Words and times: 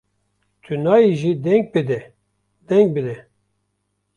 Tu 0.63 0.73
nayê 0.83 1.11
jî 1.19 1.31
deng 1.43 1.65
bide! 1.73 1.99
deng 2.67 2.87
bide! 2.93 3.15